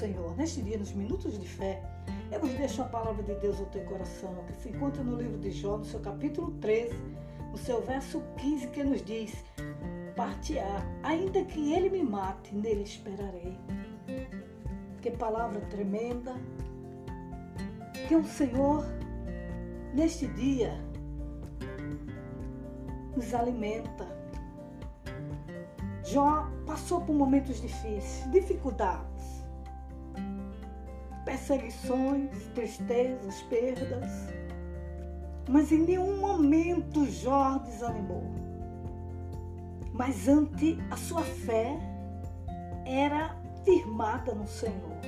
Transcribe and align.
Senhor, 0.00 0.34
neste 0.34 0.62
dia, 0.62 0.78
nos 0.78 0.94
minutos 0.94 1.38
de 1.38 1.46
fé, 1.46 1.82
eu 2.32 2.40
vos 2.40 2.50
deixo 2.54 2.80
a 2.80 2.86
palavra 2.86 3.22
de 3.22 3.34
Deus 3.34 3.60
ao 3.60 3.66
teu 3.66 3.84
coração, 3.84 4.34
que 4.46 4.62
se 4.62 4.70
encontra 4.70 5.02
no 5.02 5.14
livro 5.14 5.36
de 5.36 5.50
Jó, 5.50 5.76
no 5.76 5.84
seu 5.84 6.00
capítulo 6.00 6.52
13, 6.52 6.94
no 7.52 7.58
seu 7.58 7.82
verso 7.82 8.22
15, 8.38 8.68
que 8.68 8.82
nos 8.82 9.04
diz: 9.04 9.44
Partirá, 10.16 10.86
ainda 11.02 11.44
que 11.44 11.74
ele 11.74 11.90
me 11.90 12.02
mate, 12.02 12.54
nele 12.54 12.82
esperarei. 12.82 13.58
Que 15.02 15.10
palavra 15.10 15.60
tremenda! 15.66 16.34
Que 18.08 18.16
o 18.16 18.24
Senhor, 18.24 18.86
neste 19.92 20.28
dia, 20.28 20.72
nos 23.14 23.34
alimenta. 23.34 24.08
Jó 26.04 26.50
passou 26.64 27.02
por 27.02 27.14
momentos 27.14 27.60
difíceis, 27.60 28.26
dificuldades, 28.32 29.19
perseguições, 31.24 32.30
tristezas, 32.54 33.42
perdas. 33.42 34.10
Mas 35.48 35.72
em 35.72 35.80
nenhum 35.80 36.18
momento 36.18 37.04
Jó 37.06 37.58
desanimou. 37.58 38.30
Mas 39.92 40.28
ante 40.28 40.78
a 40.90 40.96
sua 40.96 41.22
fé 41.22 41.76
era 42.86 43.36
firmada 43.64 44.34
no 44.34 44.46
Senhor. 44.46 45.00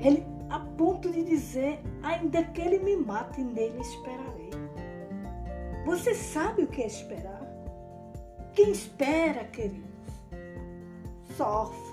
Ele 0.00 0.36
a 0.48 0.60
ponto 0.60 1.10
de 1.10 1.24
dizer, 1.24 1.80
ainda 2.02 2.42
que 2.44 2.60
ele 2.60 2.78
me 2.78 2.96
mate, 2.96 3.42
nele 3.42 3.80
esperarei. 3.80 4.50
Você 5.84 6.14
sabe 6.14 6.62
o 6.62 6.66
que 6.66 6.82
é 6.82 6.86
esperar? 6.86 7.42
Quem 8.52 8.70
espera, 8.70 9.44
queridos, 9.44 9.84
sofre, 11.36 11.85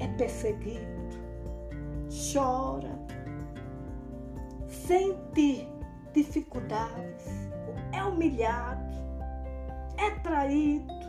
é 0.00 0.08
perseguido, 0.08 0.80
chora, 2.32 2.98
sente 4.66 5.68
dificuldades, 6.12 7.26
é 7.92 8.02
humilhado, 8.02 8.96
é 9.96 10.10
traído. 10.20 11.00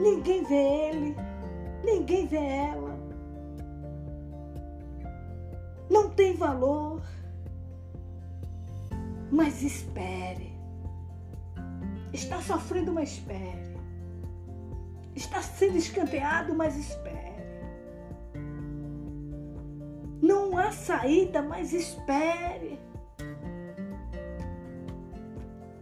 Ninguém 0.00 0.44
vê 0.44 0.88
ele, 0.88 1.16
ninguém 1.84 2.26
vê 2.26 2.38
ela. 2.38 2.98
Não 5.90 6.10
tem 6.10 6.34
valor. 6.34 7.02
Mas 9.30 9.62
espere. 9.62 10.52
Está 12.12 12.40
sofrendo, 12.40 12.92
mas 12.92 13.12
espere. 13.12 13.77
Está 15.18 15.42
sendo 15.42 15.76
escanteado, 15.76 16.54
mas 16.54 16.76
espere. 16.76 17.42
Não 20.22 20.56
há 20.56 20.70
saída, 20.70 21.42
mas 21.42 21.72
espere. 21.72 22.78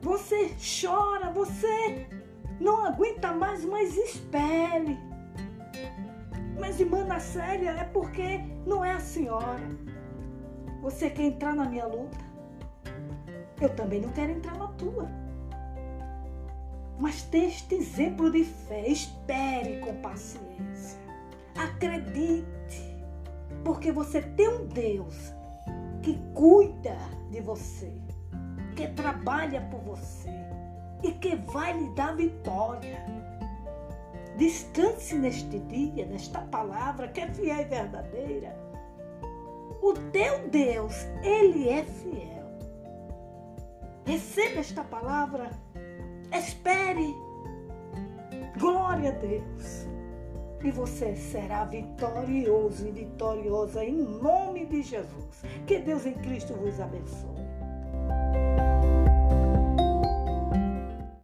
Você 0.00 0.56
chora, 0.58 1.30
você 1.30 2.06
não 2.58 2.86
aguenta 2.86 3.30
mais, 3.30 3.62
mas 3.62 3.94
espere. 3.98 4.98
Mas 6.58 6.80
irmã 6.80 7.06
séria 7.20 7.72
é 7.72 7.84
porque 7.84 8.38
não 8.66 8.82
é 8.82 8.92
a 8.92 9.00
senhora. 9.00 9.68
Você 10.80 11.10
quer 11.10 11.24
entrar 11.24 11.54
na 11.54 11.66
minha 11.66 11.86
luta? 11.86 12.16
Eu 13.60 13.68
também 13.68 14.00
não 14.00 14.08
quero 14.12 14.32
entrar 14.32 14.56
na 14.56 14.68
tua. 14.68 15.06
Mas 16.98 17.22
tem 17.22 17.46
este 17.46 17.74
exemplo 17.74 18.30
de 18.30 18.44
fé. 18.44 18.88
Espere 18.88 19.80
com 19.80 19.94
paciência. 19.96 20.98
Acredite. 21.56 22.96
Porque 23.64 23.92
você 23.92 24.22
tem 24.22 24.48
um 24.48 24.66
Deus 24.66 25.32
que 26.02 26.18
cuida 26.34 26.96
de 27.30 27.40
você, 27.40 27.92
que 28.76 28.86
trabalha 28.88 29.60
por 29.62 29.80
você 29.80 30.30
e 31.02 31.12
que 31.12 31.36
vai 31.36 31.76
lhe 31.76 31.88
dar 31.94 32.14
vitória. 32.14 33.04
Descanse 34.36 35.16
neste 35.16 35.58
dia, 35.60 36.06
nesta 36.06 36.40
palavra 36.42 37.08
que 37.08 37.20
é 37.20 37.28
fiel 37.28 37.60
e 37.60 37.64
verdadeira. 37.64 38.56
O 39.82 39.94
teu 40.12 40.48
Deus, 40.48 40.94
ele 41.22 41.68
é 41.68 41.82
fiel. 41.82 42.46
Receba 44.04 44.60
esta 44.60 44.84
palavra 44.84 45.50
Espere. 46.38 47.14
Glória 48.58 49.10
a 49.10 49.12
Deus. 49.12 49.86
E 50.62 50.70
você 50.70 51.14
será 51.16 51.64
vitorioso 51.64 52.86
e 52.86 52.90
vitoriosa 52.90 53.84
em 53.84 53.96
nome 53.96 54.66
de 54.66 54.82
Jesus. 54.82 55.42
Que 55.66 55.78
Deus 55.78 56.04
em 56.04 56.14
Cristo 56.14 56.54
vos 56.54 56.78
abençoe. 56.80 57.45